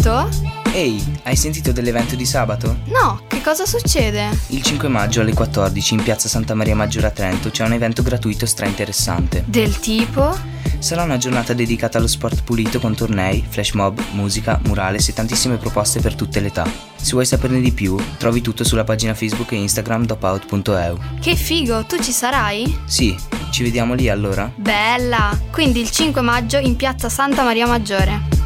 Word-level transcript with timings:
Pronto? 0.00 0.48
Ehi, 0.72 1.02
hai 1.24 1.36
sentito 1.36 1.72
dell'evento 1.72 2.14
di 2.14 2.24
sabato? 2.24 2.78
No, 2.86 3.22
che 3.26 3.42
cosa 3.42 3.66
succede? 3.66 4.28
Il 4.48 4.62
5 4.62 4.88
maggio 4.88 5.20
alle 5.20 5.34
14 5.34 5.94
in 5.94 6.02
piazza 6.02 6.28
Santa 6.28 6.54
Maria 6.54 6.74
Maggiore 6.74 7.08
a 7.08 7.10
Trento 7.10 7.50
c'è 7.50 7.64
un 7.64 7.74
evento 7.74 8.02
gratuito 8.02 8.46
stra-interessante. 8.46 9.44
Del 9.46 9.78
tipo? 9.78 10.34
Sarà 10.78 11.02
una 11.02 11.18
giornata 11.18 11.52
dedicata 11.52 11.98
allo 11.98 12.06
sport 12.06 12.42
pulito 12.44 12.80
con 12.80 12.94
tornei, 12.94 13.44
flash 13.46 13.72
mob, 13.72 14.00
musica, 14.12 14.58
murales 14.64 15.08
e 15.08 15.12
tantissime 15.12 15.56
proposte 15.56 16.00
per 16.00 16.14
tutte 16.14 16.40
le 16.40 16.46
età. 16.46 16.66
Se 16.96 17.12
vuoi 17.12 17.26
saperne 17.26 17.60
di 17.60 17.72
più, 17.72 17.98
trovi 18.16 18.40
tutto 18.40 18.64
sulla 18.64 18.84
pagina 18.84 19.12
Facebook 19.12 19.52
e 19.52 19.56
Instagram 19.56 20.06
dopout.eu. 20.06 20.98
Che 21.20 21.36
figo, 21.36 21.84
tu 21.84 21.98
ci 21.98 22.12
sarai? 22.12 22.80
Sì, 22.86 23.14
ci 23.50 23.62
vediamo 23.62 23.92
lì 23.92 24.08
allora? 24.08 24.50
Bella! 24.54 25.38
Quindi 25.50 25.80
il 25.80 25.90
5 25.90 26.22
maggio 26.22 26.56
in 26.56 26.76
piazza 26.76 27.10
Santa 27.10 27.42
Maria 27.42 27.66
Maggiore. 27.66 28.39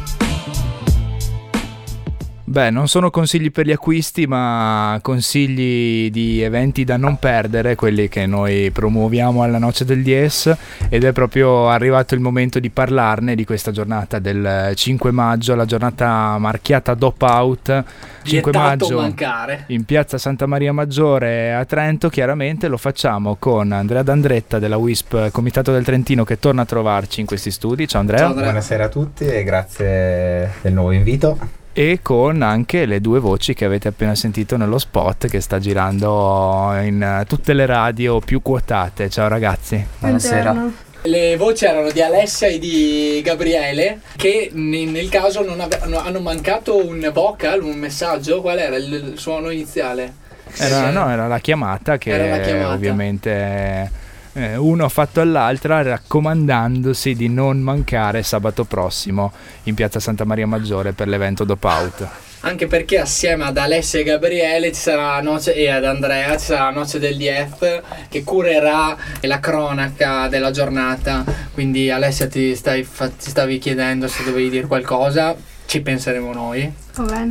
Beh, 2.55 2.69
non 2.69 2.87
sono 2.87 3.09
consigli 3.09 3.51
per 3.51 3.65
gli 3.65 3.73
acquisti, 3.73 4.27
ma 4.27 4.97
consigli 5.01 6.09
di 6.09 6.41
eventi 6.41 6.85
da 6.85 6.95
non 6.95 7.17
perdere, 7.17 7.75
quelli 7.75 8.07
che 8.07 8.25
noi 8.27 8.71
promuoviamo 8.71 9.43
alla 9.43 9.57
Noce 9.57 9.83
del 9.83 10.01
Dies 10.01 10.55
ed 10.87 11.03
è 11.03 11.11
proprio 11.11 11.67
arrivato 11.67 12.13
il 12.13 12.21
momento 12.21 12.59
di 12.59 12.69
parlarne 12.69 13.35
di 13.35 13.43
questa 13.43 13.71
giornata 13.71 14.19
del 14.19 14.71
5 14.73 15.11
maggio, 15.11 15.53
la 15.53 15.65
giornata 15.65 16.37
marchiata 16.37 16.93
Dop 16.93 17.21
Out. 17.23 17.83
5 18.23 18.51
maggio 18.53 19.01
mancare. 19.01 19.65
in 19.67 19.83
piazza 19.83 20.17
Santa 20.17 20.45
Maria 20.45 20.71
Maggiore 20.71 21.53
a 21.53 21.65
Trento, 21.65 22.07
chiaramente 22.07 22.69
lo 22.69 22.77
facciamo 22.77 23.35
con 23.37 23.73
Andrea 23.73 24.01
D'Andretta 24.01 24.59
della 24.59 24.77
WISP 24.77 25.29
Comitato 25.29 25.73
del 25.73 25.83
Trentino 25.83 26.23
che 26.23 26.39
torna 26.39 26.61
a 26.61 26.65
trovarci 26.65 27.19
in 27.19 27.25
questi 27.25 27.51
studi. 27.51 27.85
Ciao 27.85 27.99
Andrea. 27.99 28.19
Ciao 28.19 28.29
Andrea. 28.29 28.45
Buonasera 28.45 28.85
a 28.85 28.89
tutti 28.89 29.25
e 29.25 29.43
grazie 29.43 30.53
del 30.61 30.71
nuovo 30.71 30.91
invito 30.91 31.63
e 31.77 31.99
con 32.01 32.41
anche 32.41 32.85
le 32.85 33.01
due 33.01 33.19
voci 33.19 33.53
che 33.53 33.65
avete 33.65 33.89
appena 33.89 34.15
sentito 34.15 34.55
nello 34.55 34.77
spot 34.77 35.27
che 35.27 35.41
sta 35.41 35.59
girando 35.59 36.71
in 36.81 37.25
tutte 37.27 37.51
le 37.51 37.65
radio 37.65 38.19
più 38.19 38.41
quotate. 38.41 39.09
Ciao 39.09 39.27
ragazzi. 39.27 39.85
Buonasera. 39.99 40.71
Le 41.03 41.35
voci 41.35 41.65
erano 41.65 41.91
di 41.91 42.01
Alessia 42.01 42.47
e 42.47 42.59
di 42.59 43.21
Gabriele 43.25 43.99
che 44.15 44.51
nel 44.53 45.09
caso 45.09 45.43
non 45.43 45.59
ave- 45.59 45.81
hanno 45.81 46.21
mancato 46.21 46.77
un 46.77 47.11
vocal, 47.13 47.61
un 47.61 47.75
messaggio. 47.77 48.39
Qual 48.39 48.57
era 48.57 48.77
il 48.77 49.13
suono 49.17 49.49
iniziale? 49.49 50.13
Era, 50.57 50.89
no, 50.91 51.09
era 51.09 51.27
la 51.27 51.39
chiamata 51.39 51.97
che 51.97 52.11
Era 52.11 52.37
la 52.37 52.41
chiamata. 52.41 52.73
ovviamente 52.73 53.91
eh, 54.35 54.55
uno 54.57 54.85
ha 54.85 54.89
fatto 54.89 55.21
all'altra 55.21 55.81
raccomandandosi 55.81 57.15
di 57.15 57.29
non 57.29 57.59
mancare 57.59 58.21
sabato 58.23 58.63
prossimo 58.65 59.31
in 59.63 59.75
piazza 59.75 59.99
Santa 59.99 60.25
Maria 60.25 60.45
Maggiore 60.47 60.91
per 60.93 61.07
l'evento 61.07 61.43
Dop 61.43 61.63
Out. 61.63 62.07
Anche 62.41 62.67
perché 62.67 62.99
assieme 62.99 63.45
ad 63.45 63.57
Alessia 63.57 64.01
e 64.01 64.03
Gabriele 64.03 64.71
ci 64.71 64.79
sarà 64.79 65.15
la 65.15 65.21
noce, 65.21 65.55
e 65.55 65.67
ad 65.69 65.83
Andrea 65.83 66.37
ci 66.37 66.45
sarà 66.45 66.65
la 66.65 66.69
noce 66.71 66.99
del 66.99 67.17
DF 67.17 67.81
che 68.07 68.23
curerà 68.23 68.95
la 69.21 69.39
cronaca 69.39 70.27
della 70.27 70.51
giornata. 70.51 71.23
Quindi 71.53 71.89
Alessia 71.89 72.27
ti, 72.27 72.53
stai 72.55 72.83
fa- 72.83 73.07
ti 73.09 73.29
stavi 73.31 73.57
chiedendo 73.57 74.07
se 74.07 74.23
dovevi 74.23 74.49
dire 74.51 74.67
qualcosa, 74.67 75.35
ci 75.65 75.81
penseremo 75.81 76.31
noi. 76.33 76.71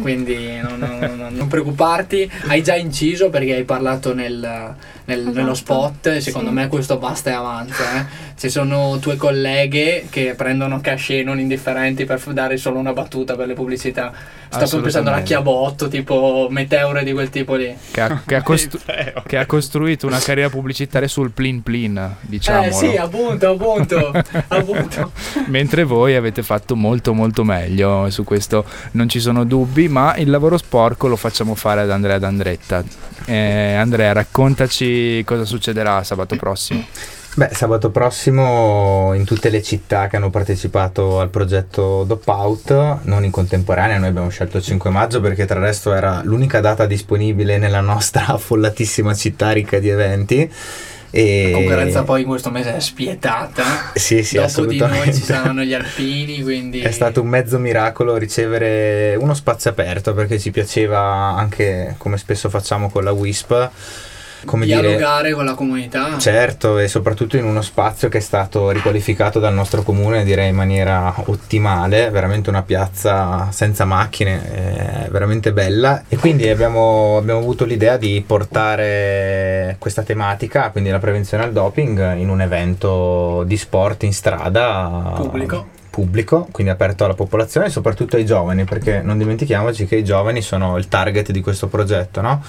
Quindi 0.01 0.59
non, 0.61 0.79
non- 0.81 0.99
non- 1.17 1.33
non 1.35 1.47
preoccuparti, 1.47 2.29
hai 2.49 2.63
già 2.65 2.75
inciso 2.75 3.31
perché 3.31 3.55
hai 3.55 3.65
parlato 3.65 4.13
nel- 4.15 4.75
nel- 5.07 5.21
Esatto. 5.21 5.37
nello 5.37 5.55
spot 5.55 6.17
secondo 6.19 6.49
Sì. 6.49 6.55
me 6.55 6.69
questo 6.69 6.97
basta 6.99 7.31
e 7.31 7.33
avanza. 7.35 8.01
eh. 8.01 8.23
Ci 8.37 8.49
sono 8.51 8.99
tue 9.01 9.17
colleghe 9.17 10.07
che 10.11 10.35
prendono 10.37 10.81
cachet 10.81 11.25
non 11.25 11.39
indifferenti 11.39 12.05
per 12.05 12.21
dare 12.33 12.57
solo 12.57 12.79
una 12.79 12.93
battuta 12.93 13.37
per 13.37 13.47
le 13.47 13.55
pubblicità. 13.55 14.13
Sto 14.49 14.59
proprio 14.59 14.81
pensando 14.83 15.11
alla. 15.11 15.23
Chiabotto, 15.23 15.89
tipo 15.89 16.47
Meteore 16.51 17.05
di 17.05 17.13
quel 17.13 17.31
tipo 17.31 17.55
lì. 17.55 17.75
Che 17.91 18.01
ha, 18.01 18.23
che 18.27 18.35
ha 18.37 18.43
costru- 18.43 18.83
che 19.27 19.37
ha 19.39 19.47
costruito 19.47 20.07
una 20.07 20.19
carriera 20.19 20.49
pubblicitaria 20.51 21.09
sul 21.09 21.31
plin 21.31 21.63
plin, 21.63 22.17
diciamo. 22.23 22.65
Eh 22.65 22.73
sì, 22.73 22.97
appunto, 22.97 23.51
appunto, 23.51 24.13
appunto. 24.49 25.13
Mentre 25.47 25.85
voi 25.85 26.15
avete 26.17 26.43
fatto 26.43 26.75
molto 26.77 27.15
molto 27.15 27.45
meglio, 27.45 28.11
su 28.11 28.25
questo 28.25 28.65
non 28.93 29.09
ci 29.09 29.21
sono 29.21 29.45
dubbi, 29.45 29.89
ma 29.89 30.17
il 30.17 30.29
lavoro 30.31 30.57
sporco 30.59 31.07
lo 31.09 31.17
facciamo 31.17 31.55
fare 31.55 31.83
ad 31.83 31.91
Andrea 31.91 32.19
D'Andretta. 32.19 32.83
Eh, 33.27 33.75
Andrea, 33.75 34.13
raccontaci 34.13 34.94
cosa 35.25 35.45
succederà 35.45 36.03
sabato 36.05 36.37
prossimo. 36.37 36.85
Beh, 37.37 37.49
sabato 37.53 37.91
prossimo 37.91 39.13
in 39.13 39.25
tutte 39.25 39.51
le 39.51 39.61
città 39.61 40.07
che 40.07 40.15
hanno 40.15 40.31
partecipato 40.31 41.19
al 41.19 41.31
progetto 41.31 42.05
Dop 42.05 42.29
Out, 42.29 42.99
non 43.03 43.25
in 43.25 43.33
contemporanea, 43.33 43.99
noi 43.99 44.11
abbiamo 44.11 44.29
scelto 44.29 44.59
il 44.59 44.63
5 44.63 44.89
maggio 44.91 45.21
perché 45.21 45.45
tra 45.45 45.59
il 45.59 45.65
resto 45.65 45.93
era 45.93 46.21
l'unica 46.23 46.61
data 46.61 46.87
disponibile 46.87 47.59
nella 47.59 47.81
nostra 47.81 48.27
affollatissima 48.39 49.15
città 49.15 49.51
ricca 49.51 49.81
di 49.81 49.89
eventi. 49.89 50.49
E... 51.11 51.51
La 51.51 51.59
concorrenza 51.59 52.03
poi 52.05 52.23
in 52.23 52.29
questo 52.29 52.51
mese 52.51 52.77
è 52.77 52.81
spietata. 52.81 53.65
Sì, 53.95 54.23
sì, 54.23 54.37
Dopo 54.37 54.67
di 54.67 54.79
noi 54.79 54.91
assolutamente. 54.91 55.13
ci 55.15 55.23
saranno 55.23 55.63
gli 55.63 55.75
alpini, 55.75 56.41
quindi... 56.41 56.81
È 56.83 56.91
stato 56.93 57.21
un 57.21 57.29
mezzo 57.29 57.59
miracolo 57.59 58.17
ricevere 58.17 59.17
uno 59.19 59.35
spazio 59.35 59.71
aperto 59.71 60.15
perché 60.15 60.39
ci 60.39 60.53
piaceva 60.53 61.01
anche, 61.37 61.97
come 61.99 62.17
spesso 62.17 62.49
facciamo 62.49 62.91
con 62.91 63.03
la 63.03 63.13
WISP, 63.13 63.71
come 64.45 64.67
dire... 64.67 64.81
dialogare 64.81 65.33
con 65.33 65.45
la 65.45 65.55
comunità. 65.55 66.19
Certo, 66.19 66.79
e 66.79 66.89
soprattutto 66.89 67.37
in 67.37 67.45
uno 67.45 67.63
spazio 67.63 68.09
che 68.09 68.19
è 68.19 68.21
stato 68.21 68.71
riqualificato 68.71 69.39
dal 69.39 69.55
nostro 69.55 69.83
comune, 69.83 70.25
direi 70.25 70.51
in 70.51 70.55
maniera 70.55 71.13
ottimale, 71.27 72.11
veramente 72.11 72.51
una 72.51 72.63
piazza 72.63 73.49
senza 73.51 73.85
macchine, 73.85 75.05
eh, 75.05 75.09
veramente 75.11 75.53
bella. 75.53 76.05
E 76.09 76.17
quindi 76.17 76.49
abbiamo, 76.49 77.17
abbiamo 77.17 77.41
avuto 77.41 77.65
l'idea 77.65 77.97
di 77.97 78.23
portare 78.27 79.77
questa 79.79 80.03
tematica, 80.03 80.71
quindi 80.71 80.91
la 80.91 80.99
prevenzione 80.99 81.45
al 81.45 81.53
doping, 81.53 82.17
in 82.17 82.29
un 82.29 82.41
evento 82.41 83.43
di 83.45 83.57
sport 83.57 84.03
in 84.05 84.13
strada. 84.13 85.13
Pubblico. 85.17 85.74
Pubblico, 85.95 86.49
quindi 86.51 86.73
aperto 86.73 87.05
alla 87.05 87.15
popolazione 87.15 87.71
soprattutto 87.71 88.17
ai 88.17 88.27
giovani, 88.27 88.65
perché 88.65 89.01
non 89.01 89.17
dimentichiamoci 89.17 89.87
che 89.87 89.95
i 89.95 90.03
giovani 90.03 90.43
sono 90.43 90.77
il 90.77 90.89
target 90.89 91.31
di 91.31 91.41
questo 91.41 91.69
progetto, 91.69 92.21
no? 92.21 92.43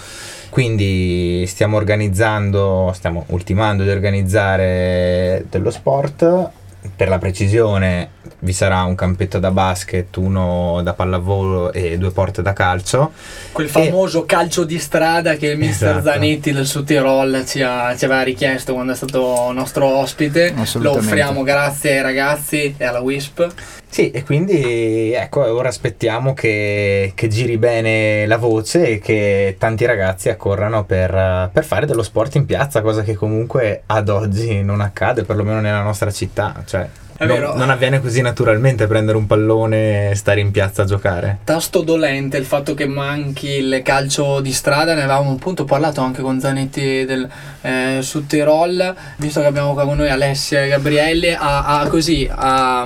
Quindi 0.50 1.46
stiamo 1.46 1.78
organizzando, 1.78 2.92
stiamo 2.96 3.26
ultimando 3.28 3.84
di 3.84 3.90
organizzare 3.90 5.46
dello 5.48 5.70
sport. 5.70 6.50
Per 6.96 7.08
la 7.08 7.20
precisione 7.20 8.10
vi 8.46 8.54
sarà 8.54 8.84
un 8.84 8.96
campetto 8.96 9.40
da 9.40 9.52
basket, 9.52 10.16
uno 10.18 10.80
da 10.84 10.94
pallavolo 10.94 11.74
e 11.74 11.98
due 11.98 12.12
porte 12.12 12.42
da 12.42 12.54
calcio. 12.54 13.12
Quel 13.52 13.68
famoso 13.68 14.26
calcio 14.26 14.64
di 14.64 14.80
strada 14.80 15.36
che 15.36 15.48
il 15.48 15.58
mister 15.58 15.98
Esatto. 15.98 16.12
Zanetti 16.12 16.52
del 16.54 16.68
Sud 16.68 16.86
Tirol 16.86 17.44
ci, 17.46 17.62
ha- 17.62 17.94
ci 17.98 18.06
aveva 18.06 18.22
richiesto 18.22 18.74
quando 18.74 18.94
è 18.94 18.96
stato 18.96 19.52
nostro 19.52 19.88
ospite. 19.88 20.54
Lo 20.76 20.92
offriamo 20.92 21.42
grazie 21.44 21.98
ai 21.98 22.02
ragazzi 22.04 22.76
e 22.78 22.86
alla 22.86 23.02
WISP. 23.02 23.54
Sì, 23.90 24.12
e 24.12 24.24
quindi 24.24 25.14
ecco, 25.14 25.42
ora 25.42 25.70
aspettiamo 25.70 26.34
che, 26.34 27.14
che 27.16 27.28
giri 27.30 27.58
bene 27.58 28.26
la 28.28 28.38
voce 28.38 28.88
e 28.88 29.00
che 29.00 29.56
tanti 29.58 29.86
ragazzi 29.86 30.30
accorrano 30.30 30.84
per, 30.84 31.50
per 31.52 31.64
fare 31.64 31.86
dello 31.86 32.04
sport 32.04 32.36
in 32.36 32.46
piazza, 32.46 32.82
cosa 32.82 33.04
che 33.04 33.16
comunque 33.16 33.84
ad 33.86 34.10
oggi 34.10 34.62
non 34.64 34.82
accade, 34.82 35.24
perlomeno 35.24 35.62
nella 35.62 35.82
nostra 35.82 36.12
città. 36.12 36.62
Cioè, 36.66 36.88
È 37.18 37.26
non, 37.26 37.36
vero. 37.40 37.56
non 37.56 37.70
avviene 37.70 38.02
così 38.02 38.22
naturalmente 38.22 38.88
prendere 38.88 39.18
un 39.18 39.26
pallone 39.26 40.10
e 40.12 40.16
stare 40.16 40.42
in 40.42 40.52
piazza 40.52 40.82
a 40.82 40.86
giocare. 40.86 41.38
Tasto 41.46 41.82
dolente 41.82 42.36
il 42.36 42.44
fatto 42.46 42.74
che 42.74 42.88
manchi 42.88 43.48
il 43.48 43.82
calcio 43.84 44.42
di 44.42 44.52
strada, 44.52 44.94
ne 44.94 45.04
avevamo 45.04 45.32
appunto 45.32 45.64
parlato 45.64 46.02
anche 46.02 46.22
con 46.22 46.42
Zanetti 46.42 47.06
del 47.06 47.28
eh, 47.62 48.00
Sud 48.02 48.28
Tirol, 48.28 48.94
visto 49.18 49.40
che 49.40 49.46
abbiamo 49.46 49.74
qua 49.74 49.86
con 49.86 49.96
noi 49.98 50.10
Alessia 50.10 50.64
e 50.64 50.68
Gabriele, 50.68 51.36
a, 51.38 51.80
a- 51.80 51.88
così 51.88 52.30
a, 52.30 52.82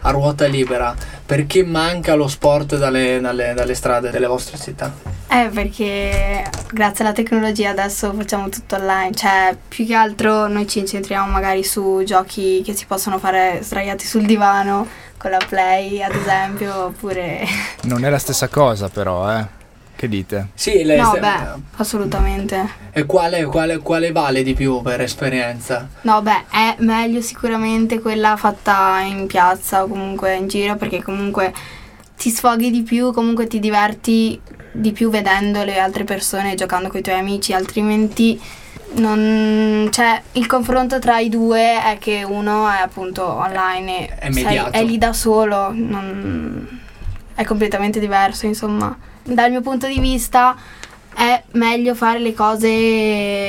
a 0.00 0.10
ruota 0.10 0.44
libera. 0.46 0.94
Perché 1.30 1.62
manca 1.62 2.16
lo 2.16 2.26
sport 2.26 2.76
dalle, 2.76 3.20
dalle- 3.20 3.54
dalle 3.54 3.74
strade 3.74 4.10
delle 4.10 4.26
vostre 4.26 4.58
città? 4.58 4.92
Eh, 5.28 5.48
perché 5.54 6.44
grazie 6.72 7.04
alla 7.04 7.12
tecnologia 7.12 7.70
adesso 7.70 8.12
facciamo 8.12 8.48
tutto 8.48 8.74
online, 8.74 9.14
cioè 9.14 9.56
più 9.68 9.86
che 9.86 9.94
altro 9.94 10.48
noi 10.48 10.66
ci 10.66 10.80
incentriamo 10.80 11.30
magari 11.30 11.62
su 11.62 12.02
giochi 12.04 12.62
che 12.64 12.74
si 12.74 12.84
possono 12.84 13.20
fare 13.20 13.60
sdraiati 13.62 14.04
sul 14.06 14.26
divano 14.26 14.88
con 15.18 15.30
la 15.30 15.38
Play 15.48 16.02
ad 16.02 16.16
esempio, 16.16 16.86
oppure... 16.86 17.46
Non 17.82 18.04
è 18.04 18.10
la 18.10 18.18
stessa 18.18 18.48
cosa 18.48 18.88
però, 18.88 19.32
eh. 19.32 19.59
Che 20.00 20.08
dite? 20.08 20.48
Sì, 20.54 20.82
le- 20.82 20.96
No, 20.96 21.14
beh, 21.20 21.60
assolutamente. 21.76 22.66
E 22.90 23.04
quale, 23.04 23.44
quale- 23.44 23.80
quale 23.80 24.12
vale 24.12 24.42
di 24.42 24.54
più 24.54 24.80
per 24.80 25.02
esperienza? 25.02 25.86
No, 26.00 26.22
beh, 26.22 26.44
è 26.50 26.76
meglio 26.78 27.20
sicuramente 27.20 28.00
quella 28.00 28.34
fatta 28.38 29.00
in 29.00 29.26
piazza 29.26 29.82
o 29.82 29.88
comunque 29.88 30.36
in 30.36 30.48
giro 30.48 30.76
perché 30.76 31.02
comunque 31.02 31.52
ti 32.16 32.30
sfoghi 32.30 32.70
di 32.70 32.80
più, 32.82 33.12
comunque 33.12 33.46
ti 33.46 33.58
diverti 33.60 34.40
di 34.72 34.92
più 34.92 35.10
vedendo 35.10 35.64
le 35.64 35.78
altre 35.78 36.04
persone, 36.04 36.54
giocando 36.54 36.88
con 36.88 37.00
i 37.00 37.02
tuoi 37.02 37.18
amici, 37.18 37.52
altrimenti 37.52 38.40
non 38.92 39.86
cioè 39.92 40.22
il 40.32 40.46
confronto 40.46 40.98
tra 40.98 41.18
i 41.18 41.28
due 41.28 41.82
è 41.82 41.98
che 41.98 42.22
uno 42.26 42.66
è 42.70 42.78
appunto 42.80 43.22
online 43.26 44.08
e 44.18 44.28
È 44.28 44.32
sei- 44.32 44.62
è 44.70 44.82
lì 44.82 44.96
da 44.96 45.12
solo, 45.12 45.70
non- 45.74 46.78
è 47.34 47.44
completamente 47.44 47.98
diverso, 48.00 48.46
insomma. 48.46 48.96
Dal 49.22 49.50
mio 49.50 49.60
punto 49.60 49.86
di 49.86 49.98
vista 50.00 50.56
è 51.12 51.42
meglio 51.52 51.94
fare 51.94 52.18
le 52.20 52.32
cose 52.34 52.68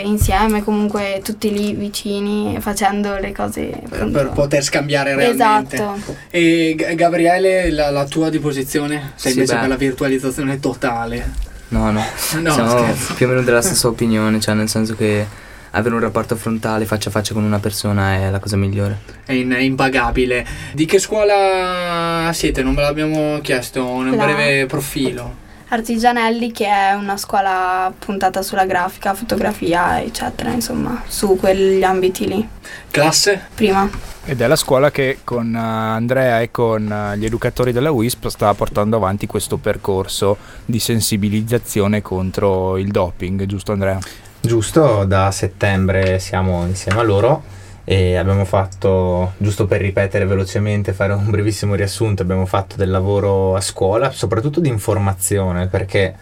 insieme, 0.03 0.63
comunque 0.63 1.21
tutti 1.23 1.51
lì 1.51 1.73
vicini, 1.73 2.57
facendo 2.59 3.17
le 3.17 3.31
cose 3.31 3.81
Per, 3.87 4.09
per 4.09 4.29
poter 4.31 4.63
scambiare 4.63 5.15
realmente. 5.15 5.75
Esatto. 5.75 6.15
E 6.29 6.73
G- 6.75 6.95
Gabriele, 6.95 7.71
la, 7.71 7.89
la 7.91 8.05
tua 8.05 8.29
di 8.29 8.39
posizione? 8.39 9.13
Sei 9.15 9.31
Sì, 9.31 9.37
invece 9.39 9.53
beh. 9.55 9.59
per 9.61 9.69
la 9.69 9.75
virtualizzazione 9.77 10.59
totale. 10.59 11.49
No, 11.69 11.89
no, 11.91 12.03
No, 12.41 12.51
siamo 12.53 12.69
scherzo. 12.69 13.13
più 13.13 13.25
o 13.27 13.29
meno 13.29 13.41
della 13.43 13.61
stessa 13.61 13.87
opinione, 13.87 14.39
cioè 14.41 14.55
nel 14.55 14.67
senso 14.67 14.93
che 14.95 15.25
avere 15.71 15.95
un 15.95 16.01
rapporto 16.01 16.35
frontale 16.35 16.85
faccia 16.85 17.09
a 17.09 17.11
faccia 17.11 17.33
con 17.33 17.43
una 17.43 17.59
persona 17.59 18.15
è 18.15 18.29
la 18.29 18.39
cosa 18.39 18.57
migliore. 18.57 18.99
È, 19.25 19.33
in- 19.33 19.51
è 19.51 19.59
impagabile. 19.59 20.45
Di 20.73 20.85
che 20.85 20.99
scuola 20.99 22.29
siete? 22.33 22.63
Non 22.63 22.73
ve 22.75 22.81
l'abbiamo 22.81 23.39
chiesto, 23.41 23.85
un 23.85 24.15
La- 24.15 24.25
breve 24.25 24.65
profilo. 24.65 25.39
Artigianelli 25.69 26.51
che 26.51 26.65
è 26.65 26.91
una 26.91 27.15
scuola 27.15 27.93
puntata 27.97 28.41
sulla 28.41 28.65
grafica, 28.65 29.13
fotografia, 29.13 30.01
eccetera, 30.01 30.51
insomma, 30.51 31.01
su 31.07 31.37
quegli 31.37 31.81
ambiti 31.81 32.27
lì. 32.27 32.45
Classe? 32.89 33.41
Prima. 33.55 33.89
Ed 34.25 34.41
è 34.41 34.47
la 34.47 34.57
scuola 34.57 34.91
che 34.91 35.19
con 35.23 35.55
eh, 35.55 35.57
Andrea 35.57 36.41
e 36.41 36.51
con 36.51 36.91
eh, 36.91 37.17
gli 37.17 37.23
educatori 37.23 37.71
della 37.71 37.89
WISP 37.89 38.27
sta 38.27 38.53
portando 38.53 38.97
avanti 38.97 39.27
questo 39.27 39.55
percorso 39.57 40.37
di 40.65 40.77
sensibilizzazione 40.77 42.01
contro 42.01 42.77
il 42.77 42.91
doping, 42.91 43.45
giusto 43.45 43.71
Andrea? 43.71 43.97
Giusto, 44.43 45.05
da 45.05 45.29
settembre 45.29 46.17
siamo 46.17 46.65
insieme 46.65 46.99
a 46.99 47.03
loro 47.03 47.43
e 47.83 48.15
abbiamo 48.15 48.43
fatto, 48.43 49.33
giusto 49.37 49.67
per 49.67 49.81
ripetere 49.81 50.25
velocemente, 50.25 50.93
fare 50.93 51.13
un 51.13 51.29
brevissimo 51.29 51.75
riassunto, 51.75 52.23
abbiamo 52.23 52.47
fatto 52.47 52.75
del 52.75 52.89
lavoro 52.89 53.55
a 53.55 53.61
scuola, 53.61 54.11
soprattutto 54.11 54.59
di 54.59 54.67
informazione, 54.67 55.67
perché 55.67 56.15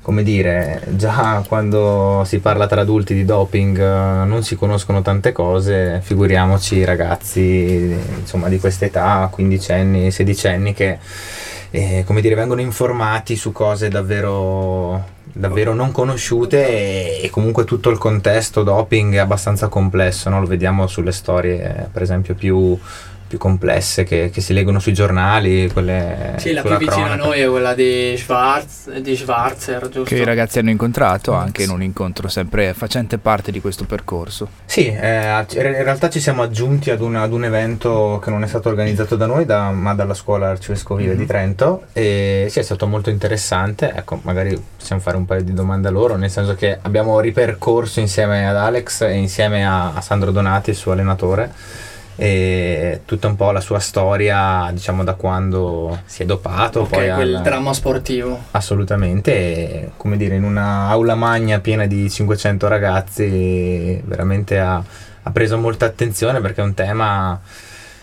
come 0.00 0.22
dire, 0.22 0.84
già 0.90 1.44
quando 1.48 2.22
si 2.24 2.38
parla 2.38 2.66
tra 2.66 2.80
adulti 2.80 3.12
di 3.12 3.24
doping 3.24 3.76
eh, 3.76 4.24
non 4.24 4.42
si 4.42 4.54
conoscono 4.56 5.02
tante 5.02 5.32
cose, 5.32 6.00
figuriamoci 6.00 6.76
i 6.76 6.84
ragazzi 6.84 7.94
insomma 8.20 8.48
di 8.48 8.58
questa 8.60 8.84
età, 8.84 9.28
15 9.30 9.72
anni, 9.72 10.10
16 10.10 10.46
anni 10.46 10.72
che 10.74 10.98
eh, 11.70 12.04
come 12.06 12.20
dire, 12.20 12.36
vengono 12.36 12.60
informati 12.60 13.36
su 13.36 13.52
cose 13.52 13.88
davvero, 13.88 15.04
davvero 15.36 15.74
non 15.74 15.92
conosciute 15.92 16.66
e, 16.66 17.20
e 17.24 17.30
comunque 17.30 17.64
tutto 17.64 17.90
il 17.90 17.98
contesto 17.98 18.62
doping 18.62 19.14
è 19.14 19.18
abbastanza 19.18 19.68
complesso, 19.68 20.30
no? 20.30 20.40
lo 20.40 20.46
vediamo 20.46 20.86
sulle 20.86 21.12
storie 21.12 21.62
eh, 21.62 21.88
per 21.92 22.02
esempio 22.02 22.34
più, 22.34 22.78
più 23.26 23.38
complesse 23.38 24.04
che, 24.04 24.30
che 24.32 24.40
si 24.40 24.52
leggono 24.52 24.78
sui 24.78 24.92
giornali, 24.92 25.68
quelle 25.72 26.34
Sì, 26.38 26.52
la 26.52 26.62
più 26.62 26.76
vicina 26.76 27.12
a 27.12 27.16
noi 27.16 27.40
è 27.40 27.48
quella 27.48 27.74
di, 27.74 28.14
Schwarz, 28.16 28.90
di 28.98 29.16
Schwarzer, 29.16 29.82
giusto? 29.88 30.02
Che 30.04 30.16
i 30.16 30.24
ragazzi 30.24 30.58
hanno 30.58 30.70
incontrato 30.70 31.32
anche 31.34 31.62
in 31.64 31.70
un 31.70 31.82
incontro 31.82 32.28
sempre 32.28 32.72
facente 32.74 33.18
parte 33.18 33.50
di 33.50 33.60
questo 33.60 33.84
percorso. 33.84 34.48
Sì, 34.64 34.86
eh, 34.86 35.44
in 35.54 35.62
realtà 35.82 36.08
ci 36.08 36.20
siamo 36.20 36.42
aggiunti 36.42 36.90
ad, 36.90 37.00
un- 37.00 37.16
ad 37.16 37.32
un 37.32 37.44
evento 37.44 38.20
che 38.22 38.30
non 38.30 38.42
è 38.42 38.46
stato 38.46 38.68
organizzato 38.68 39.16
da 39.16 39.26
noi, 39.26 39.44
da- 39.44 39.70
ma 39.70 39.94
dalla 39.94 40.14
scuola 40.14 40.48
arcivescovile 40.50 41.12
Mhm. 41.12 41.18
di 41.18 41.26
Trento 41.26 41.82
e 41.92 42.46
sì, 42.50 42.58
è 42.60 42.62
stato 42.62 42.86
molto 42.86 43.10
interessante. 43.10 43.92
Ecco, 43.94 44.20
magari 44.22 44.60
possiamo 44.78 45.00
fare 45.02 45.16
un 45.16 45.24
paio 45.24 45.42
di 45.42 45.52
domande 45.52 45.88
a 45.88 45.90
loro, 45.90 46.16
nel 46.16 46.30
senso 46.30 46.54
che 46.54 46.78
abbiamo 46.82 47.18
ripercorso 47.20 48.00
insieme 48.00 48.48
ad 48.48 48.56
Alex 48.56 49.02
e 49.02 49.14
insieme 49.14 49.66
a, 49.66 49.92
a 49.94 50.00
Sandro 50.00 50.30
Donati, 50.30 50.70
il 50.70 50.76
suo 50.76 50.92
allenatore, 50.92 51.52
e 52.16 53.02
tutta 53.04 53.26
un 53.28 53.36
po' 53.36 53.50
la 53.50 53.60
sua 53.60 53.78
storia, 53.78 54.70
diciamo, 54.72 55.04
da 55.04 55.14
quando 55.14 56.00
si 56.06 56.22
è 56.22 56.24
dopato, 56.26 56.80
Ok, 56.80 56.88
poi 56.88 57.10
quel 57.12 57.34
al- 57.36 57.42
dramma 57.42 57.72
sportivo. 57.74 58.38
Assolutamente, 58.52 59.32
e, 59.32 59.90
come 59.96 60.16
dire, 60.16 60.34
in 60.34 60.44
una 60.44 60.88
aula 60.88 61.14
magna 61.14 61.60
piena 61.60 61.86
di 61.86 62.08
500 62.10 62.68
ragazzi, 62.68 64.00
veramente 64.04 64.58
ha, 64.58 64.82
ha 65.22 65.30
preso 65.30 65.58
molta 65.58 65.84
attenzione 65.86 66.40
perché 66.40 66.60
è 66.62 66.64
un 66.64 66.74
tema, 66.74 67.38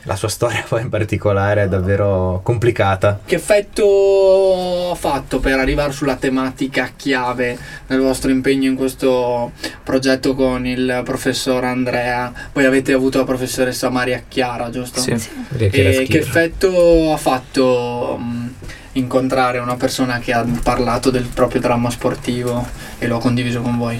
la 0.03 0.15
sua 0.15 0.27
storia 0.27 0.63
poi 0.67 0.81
in 0.81 0.89
particolare 0.89 1.63
è 1.63 1.67
davvero 1.67 2.41
complicata. 2.43 3.19
Che 3.25 3.35
effetto 3.35 4.91
ha 4.91 4.95
fatto 4.95 5.39
per 5.39 5.59
arrivare 5.59 5.91
sulla 5.91 6.15
tematica 6.15 6.91
chiave 6.95 7.57
nel 7.87 7.99
vostro 7.99 8.31
impegno 8.31 8.67
in 8.67 8.75
questo 8.75 9.51
progetto 9.83 10.35
con 10.35 10.65
il 10.65 11.01
professor 11.03 11.63
Andrea? 11.63 12.31
Voi 12.53 12.65
avete 12.65 12.93
avuto 12.93 13.19
la 13.19 13.25
professoressa 13.25 13.89
Maria 13.89 14.23
Chiara, 14.27 14.69
giusto? 14.69 14.99
Sì. 14.99 15.11
E 15.57 16.05
che 16.07 16.17
effetto 16.17 17.13
ha 17.13 17.17
fatto 17.17 18.17
mh, 18.19 18.53
incontrare 18.93 19.59
una 19.59 19.75
persona 19.75 20.19
che 20.19 20.33
ha 20.33 20.45
parlato 20.61 21.09
del 21.09 21.25
proprio 21.25 21.61
dramma 21.61 21.89
sportivo 21.89 22.67
e 22.99 23.07
lo 23.07 23.17
ha 23.17 23.19
condiviso 23.19 23.61
con 23.61 23.77
voi? 23.77 23.99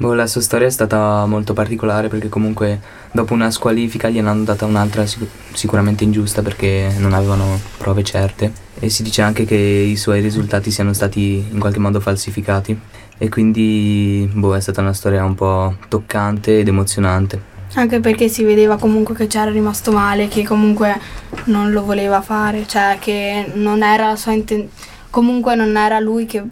Boh, 0.00 0.14
la 0.14 0.26
sua 0.26 0.40
storia 0.40 0.66
è 0.66 0.70
stata 0.70 1.26
molto 1.26 1.52
particolare 1.52 2.08
perché 2.08 2.30
comunque 2.30 2.80
dopo 3.12 3.34
una 3.34 3.50
squalifica 3.50 4.08
gliene 4.08 4.30
hanno 4.30 4.44
data 4.44 4.64
un'altra 4.64 5.04
sic- 5.04 5.28
sicuramente 5.52 6.04
ingiusta 6.04 6.40
perché 6.40 6.90
non 6.96 7.12
avevano 7.12 7.60
prove 7.76 8.02
certe 8.02 8.50
e 8.78 8.88
si 8.88 9.02
dice 9.02 9.20
anche 9.20 9.44
che 9.44 9.56
i 9.56 9.96
suoi 9.96 10.22
risultati 10.22 10.70
siano 10.70 10.94
stati 10.94 11.46
in 11.50 11.58
qualche 11.58 11.80
modo 11.80 12.00
falsificati 12.00 12.80
e 13.18 13.28
quindi 13.28 14.26
boh, 14.32 14.56
è 14.56 14.60
stata 14.60 14.80
una 14.80 14.94
storia 14.94 15.22
un 15.22 15.34
po' 15.34 15.76
toccante 15.88 16.60
ed 16.60 16.68
emozionante. 16.68 17.42
Anche 17.74 18.00
perché 18.00 18.28
si 18.28 18.42
vedeva 18.42 18.78
comunque 18.78 19.14
che 19.14 19.26
c'era 19.26 19.50
rimasto 19.50 19.92
male, 19.92 20.28
che 20.28 20.44
comunque 20.44 20.98
non 21.44 21.72
lo 21.72 21.84
voleva 21.84 22.22
fare, 22.22 22.66
cioè 22.66 22.96
che 22.98 23.52
non 23.52 23.82
era 23.82 24.06
la 24.08 24.16
sua 24.16 24.32
intenzione. 24.32 24.72
Comunque 25.10 25.54
non 25.56 25.76
era 25.76 26.00
lui 26.00 26.24
che. 26.24 26.42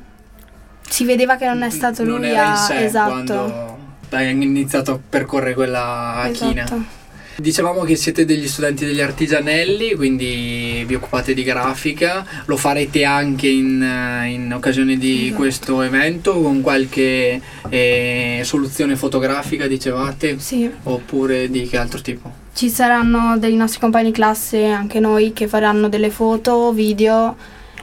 Si 0.88 1.04
vedeva 1.04 1.36
che 1.36 1.46
non 1.46 1.62
è 1.62 1.70
stato 1.70 2.02
non 2.04 2.18
lui 2.20 2.36
a. 2.36 2.54
sé 2.56 2.84
esatto. 2.84 3.10
quando 3.12 3.76
hai 4.10 4.30
iniziato 4.30 4.92
a 4.92 4.98
percorrere 5.08 5.54
quella 5.54 6.28
china. 6.32 6.64
esatto. 6.64 6.96
Dicevamo 7.40 7.82
che 7.84 7.94
siete 7.94 8.24
degli 8.24 8.48
studenti 8.48 8.84
degli 8.84 9.00
artigianelli, 9.00 9.94
quindi 9.94 10.82
vi 10.88 10.94
occupate 10.96 11.34
di 11.34 11.44
grafica, 11.44 12.26
lo 12.46 12.56
farete 12.56 13.04
anche 13.04 13.46
in, 13.46 13.80
eh, 13.80 14.30
in 14.30 14.52
occasione 14.52 14.96
di 14.96 15.26
Esatto. 15.26 15.36
questo 15.36 15.82
evento 15.82 16.40
con 16.40 16.62
qualche 16.62 17.40
eh, 17.68 18.40
soluzione 18.42 18.96
fotografica, 18.96 19.68
dicevate, 19.68 20.40
Sì. 20.40 20.68
oppure 20.82 21.48
di 21.48 21.68
che 21.68 21.76
altro 21.76 22.00
tipo? 22.00 22.28
Ci 22.52 22.68
saranno 22.70 23.38
dei 23.38 23.54
nostri 23.54 23.78
compagni 23.78 24.06
di 24.06 24.12
classe, 24.12 24.64
anche 24.66 24.98
noi, 24.98 25.32
che 25.32 25.46
faranno 25.46 25.88
delle 25.88 26.10
foto, 26.10 26.72
video 26.72 27.36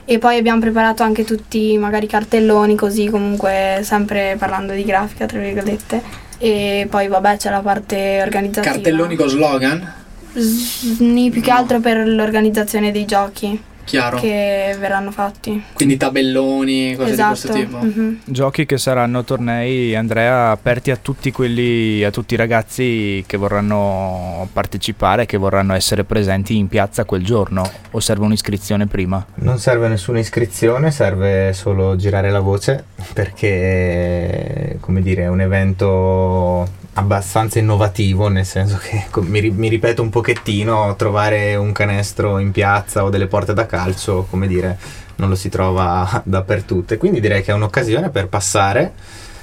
e 0.06 0.18
poi 0.18 0.38
abbiamo 0.38 0.60
preparato 0.60 1.02
anche 1.02 1.24
tutti 1.24 1.76
magari 1.76 2.06
cartelloni 2.06 2.76
così, 2.76 3.08
comunque 3.10 3.80
sempre 3.82 4.36
parlando 4.38 4.72
di 4.72 4.84
grafica, 4.84 5.26
tra 5.26 5.38
virgolette. 5.38 6.00
E 6.38 6.86
poi 6.88 7.08
vabbè 7.08 7.36
c'è 7.36 7.50
la 7.50 7.60
parte 7.60 8.22
organizzativa. 8.22 8.72
Cartelloni 8.74 9.16
con 9.16 9.28
slogan? 9.28 9.92
Sni 10.32 11.30
più 11.30 11.40
che 11.42 11.50
altro 11.50 11.80
per 11.80 12.06
l'organizzazione 12.06 12.92
dei 12.92 13.04
giochi 13.04 13.60
Chiaro. 13.86 14.18
che 14.18 14.76
verranno 14.78 15.10
fatti. 15.10 15.62
Quindi 15.72 15.96
tabelloni, 15.96 16.94
cose 16.96 17.12
esatto. 17.12 17.34
di 17.34 17.40
questo 17.40 17.52
tipo. 17.52 17.78
mhm. 17.78 18.20
Giochi 18.24 18.66
che 18.66 18.78
saranno 18.78 19.24
tornei, 19.24 19.94
Andrea, 19.94 20.50
aperti 20.50 20.90
a 20.90 20.96
tutti 20.96 21.30
quelli, 21.30 22.04
a 22.04 22.10
tutti 22.10 22.34
i 22.34 22.36
ragazzi 22.36 23.24
che 23.26 23.36
vorranno 23.36 24.48
partecipare, 24.52 25.26
che 25.26 25.36
vorranno 25.36 25.74
essere 25.74 26.04
presenti 26.04 26.56
in 26.56 26.68
piazza 26.68 27.04
quel 27.04 27.24
giorno, 27.24 27.68
o 27.92 28.00
serve 28.00 28.24
un'iscrizione 28.24 28.86
prima? 28.86 29.24
Non 29.36 29.58
serve 29.58 29.88
nessuna 29.88 30.18
iscrizione, 30.18 30.90
serve 30.90 31.52
solo 31.52 31.96
girare 31.96 32.30
la 32.30 32.40
voce 32.40 32.84
perché, 33.12 34.78
come 34.80 35.00
dire, 35.00 35.22
è 35.22 35.28
un 35.28 35.40
evento 35.40 36.84
abbastanza 36.98 37.58
innovativo, 37.58 38.28
nel 38.28 38.44
senso 38.44 38.78
che 38.78 39.06
mi, 39.20 39.50
mi 39.50 39.68
ripeto 39.68 40.02
un 40.02 40.10
pochettino, 40.10 40.94
trovare 40.96 41.54
un 41.54 41.72
canestro 41.72 42.38
in 42.38 42.52
piazza 42.52 43.04
o 43.04 43.10
delle 43.10 43.26
porte 43.26 43.52
da 43.54 43.66
calcio, 43.76 44.26
come 44.30 44.46
dire, 44.46 44.78
non 45.16 45.28
lo 45.28 45.34
si 45.34 45.48
trova 45.48 46.22
dappertutto. 46.24 46.94
E 46.94 46.96
quindi 46.96 47.20
direi 47.20 47.42
che 47.42 47.50
è 47.52 47.54
un'occasione 47.54 48.10
per 48.10 48.28
passare. 48.28 48.92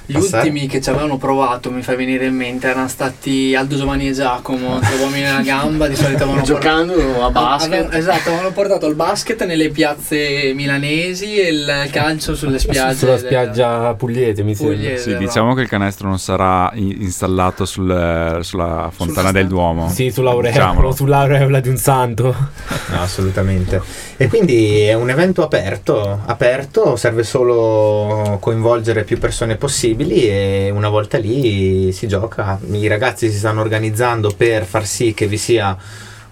Gli 0.06 0.12
passare- 0.12 0.48
ultimi 0.48 0.66
che 0.66 0.82
ci 0.82 0.90
avevano 0.90 1.16
provato, 1.16 1.70
mi 1.70 1.80
fa 1.80 1.96
venire 1.96 2.26
in 2.26 2.34
mente, 2.34 2.68
erano 2.68 2.88
stati 2.88 3.54
Aldo 3.54 3.74
Giovanni 3.74 4.08
e 4.08 4.12
Giacomo, 4.12 4.78
tre 4.84 4.96
uomini 5.00 5.22
nella 5.22 5.40
gamba, 5.40 5.88
di 5.88 5.96
solito 5.96 6.24
avevano 6.24 6.42
Giocando 6.42 7.24
a 7.24 7.30
basket. 7.30 7.72
Avevano- 7.72 7.96
esatto, 7.96 8.28
avevano 8.28 8.52
portato 8.52 8.86
il 8.86 8.96
basket 8.96 9.46
nelle 9.46 9.70
piazze 9.70 10.52
milanesi 10.54 11.36
e 11.36 11.48
il 11.48 11.88
calcio 11.90 12.34
sulle 12.34 12.58
spiagge. 12.58 12.96
Sulla 12.96 13.12
del- 13.12 13.20
spiaggia 13.24 13.94
Pugliese, 13.94 14.42
mi 14.42 14.54
sembra. 14.54 14.96
Sì, 14.98 15.12
no? 15.12 15.18
diciamo 15.18 15.54
che 15.54 15.62
il 15.62 15.68
canestro 15.68 16.06
non 16.08 16.18
sarà 16.18 16.70
installato 16.74 17.64
sul- 17.64 18.40
sulla 18.42 18.90
fontana 18.94 19.32
del 19.32 19.46
Duomo. 19.46 19.88
Sì, 19.88 20.10
sull'aureola, 20.10 20.92
sull'aureola 20.92 21.60
di 21.60 21.68
un 21.70 21.78
santo. 21.78 22.24
No, 22.90 23.00
assolutamente. 23.00 23.80
E 24.18 24.28
quindi 24.28 24.80
è 24.82 24.92
un 24.92 25.08
evento 25.08 25.42
aperto, 25.42 26.20
aperto, 26.26 26.96
serve 26.96 27.22
solo 27.22 28.36
coinvolgere 28.38 29.04
più 29.04 29.18
persone 29.18 29.56
possibili 29.56 29.92
e 30.02 30.70
una 30.72 30.88
volta 30.88 31.18
lì 31.18 31.92
si 31.92 32.08
gioca. 32.08 32.58
I 32.70 32.86
ragazzi 32.86 33.30
si 33.30 33.38
stanno 33.38 33.60
organizzando 33.60 34.32
per 34.36 34.64
far 34.64 34.86
sì 34.86 35.14
che 35.14 35.26
vi 35.26 35.38
sia 35.38 35.76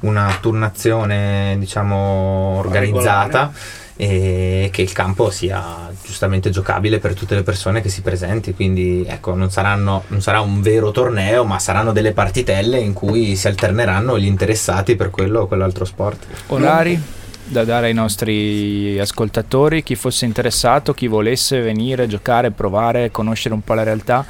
una 0.00 0.36
turnazione, 0.40 1.56
diciamo, 1.58 2.58
organizzata. 2.58 3.52
e 3.94 4.70
che 4.72 4.80
il 4.80 4.92
campo 4.92 5.30
sia 5.30 5.90
giustamente 6.02 6.48
giocabile 6.48 6.98
per 6.98 7.12
tutte 7.14 7.34
le 7.34 7.42
persone 7.42 7.82
che 7.82 7.90
si 7.90 8.00
presenti 8.00 8.54
quindi 8.54 9.04
ecco 9.06 9.34
non, 9.34 9.50
saranno, 9.50 10.04
non 10.06 10.22
sarà 10.22 10.40
un 10.40 10.62
vero 10.62 10.90
torneo 10.92 11.44
ma 11.44 11.58
saranno 11.58 11.92
delle 11.92 12.12
partitelle 12.12 12.78
in 12.78 12.94
cui 12.94 13.36
si 13.36 13.48
alterneranno 13.48 14.18
gli 14.18 14.24
interessati 14.24 14.96
per 14.96 15.10
quello 15.10 15.40
o 15.40 15.46
quell'altro 15.46 15.84
sport 15.84 16.24
Orari 16.46 17.20
da 17.52 17.64
dare 17.64 17.86
ai 17.88 17.94
nostri 17.94 18.98
ascoltatori, 18.98 19.82
chi 19.82 19.94
fosse 19.94 20.24
interessato, 20.24 20.94
chi 20.94 21.06
volesse 21.06 21.60
venire, 21.60 22.08
giocare, 22.08 22.50
provare, 22.50 23.10
conoscere 23.10 23.54
un 23.54 23.62
po' 23.62 23.74
la 23.74 23.82
realtà. 23.82 24.24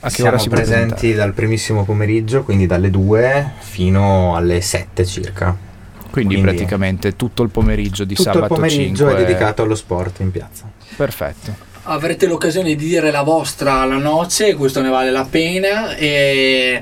A 0.00 0.08
che 0.08 0.14
siamo 0.14 0.30
ora 0.30 0.38
si 0.38 0.48
presenti 0.48 1.12
dal 1.12 1.34
primissimo 1.34 1.84
pomeriggio 1.84 2.44
quindi 2.44 2.66
dalle 2.66 2.88
2 2.88 3.54
fino 3.58 4.36
alle 4.36 4.60
7 4.60 5.04
circa 5.04 5.56
Quindi, 6.08 6.34
quindi- 6.34 6.40
praticamente 6.52 7.16
tutto 7.16 7.42
il 7.42 7.48
pomeriggio 7.50 8.04
di 8.04 8.14
tutto 8.14 8.28
il 8.28 8.34
sabato 8.36 8.54
pomeriggio 8.54 9.08
5. 9.08 9.12
è 9.12 9.26
dedicato 9.26 9.62
allo 9.62 9.74
sport 9.74 10.20
in 10.20 10.30
piazza 10.30 10.70
Perfetto. 10.94 11.52
Avrete 11.82 12.26
l'occasione 12.28 12.76
di 12.76 12.86
dire 12.86 13.10
la 13.10 13.22
vostra 13.22 13.80
alla 13.80 13.96
noce, 13.96 14.54
questo 14.54 14.80
ne 14.80 14.88
vale 14.88 15.10
la 15.10 15.26
pena 15.28 15.96
e 15.96 16.80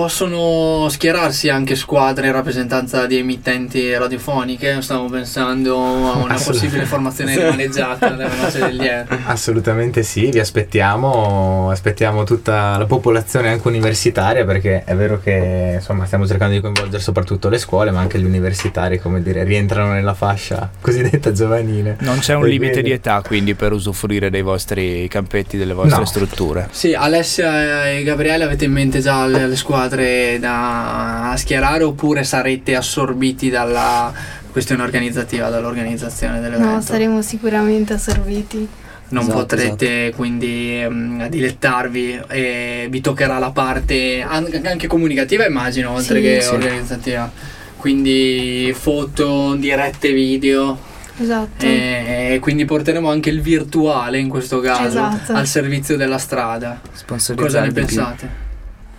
possono 0.00 0.88
schierarsi 0.90 1.48
anche 1.48 1.74
squadre 1.74 2.26
in 2.26 2.32
rappresentanza 2.34 3.06
di 3.06 3.16
emittenti 3.16 3.96
radiofoniche. 3.96 4.82
Stavo 4.82 5.06
pensando 5.08 5.74
a 5.74 6.16
una 6.18 6.34
possibile 6.38 6.84
formazione 6.84 7.34
rimaneggiata 7.34 8.10
della 8.12 8.28
noce. 8.28 9.06
Assolutamente 9.24 10.02
sì, 10.02 10.28
vi 10.30 10.38
aspettiamo, 10.38 11.70
aspettiamo 11.70 12.24
tutta 12.24 12.76
la 12.76 12.84
popolazione 12.84 13.48
anche 13.48 13.66
universitaria 13.68 14.44
perché 14.44 14.84
è 14.84 14.94
vero 14.94 15.18
che 15.18 15.76
insomma 15.76 16.04
stiamo 16.04 16.26
cercando 16.26 16.52
di 16.52 16.60
coinvolgere 16.60 17.02
soprattutto 17.02 17.48
le 17.48 17.56
scuole 17.56 17.90
ma 17.90 18.00
anche 18.00 18.18
gli 18.18 18.24
universitari 18.26 18.98
come 19.00 19.22
dire 19.22 19.44
rientrano 19.44 19.94
nella 19.94 20.12
fascia 20.12 20.68
cosiddetta 20.78 21.32
giovanile. 21.32 21.96
Non 22.00 22.18
c'è 22.18 22.34
un 22.34 22.44
E 22.44 22.48
limite 22.48 22.72
quindi- 22.72 22.90
di 22.90 22.94
età 22.96 23.22
quindi 23.26 23.54
per 23.54 23.72
usufruire 23.72 24.28
dei 24.28 24.42
vostri 24.42 25.08
campetti, 25.08 25.56
delle 25.56 25.72
vostre 25.72 26.00
No. 26.00 26.04
strutture. 26.04 26.68
Sì, 26.70 26.92
Alessia 26.92 27.88
e 27.90 28.02
Gabriele 28.02 28.44
avete 28.44 28.66
in 28.66 28.72
mente 28.72 29.00
già 29.00 29.24
le, 29.26 29.46
le 29.46 29.56
squadre 29.56 29.84
da 30.40 31.34
schierare 31.36 31.84
oppure 31.84 32.24
sarete 32.24 32.74
assorbiti 32.74 33.48
dalla 33.50 34.12
questione 34.50 34.82
organizzativa, 34.82 35.48
dall'organizzazione 35.48 36.40
dell'evento? 36.40 36.70
No, 36.74 36.80
saremo 36.80 37.22
sicuramente 37.22 37.92
assorbiti. 37.92 38.66
non 39.08 39.22
Esatto, 39.22 39.38
potrete 39.38 40.12
quindi 40.16 40.82
ehm, 40.82 41.28
dilettarvi 41.28 42.20
e 42.28 42.86
vi 42.90 43.00
toccherà 43.00 43.38
la 43.38 43.50
parte 43.52 44.20
an- 44.26 44.62
anche 44.64 44.88
comunicativa 44.88 45.46
immagino 45.46 45.92
oltre 45.92 46.16
Sì, 46.16 46.22
che 46.22 46.40
sì. 46.40 46.54
organizzativa 46.54 47.30
quindi 47.76 48.74
foto 48.76 49.54
dirette 49.54 50.12
video 50.12 50.76
Esatto. 51.18 51.64
e 51.64 52.38
quindi 52.40 52.64
porteremo 52.64 53.08
anche 53.08 53.30
il 53.30 53.40
virtuale 53.42 54.18
in 54.18 54.28
questo 54.28 54.58
caso 54.58 54.86
Esatto. 54.88 55.32
al 55.34 55.46
servizio 55.46 55.96
della 55.96 56.18
strada 56.18 56.80
cosa 57.36 57.60
ne 57.60 57.70
pensate? 57.70 58.44